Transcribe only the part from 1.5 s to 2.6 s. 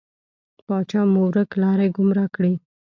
لاری، ګمرا کړی.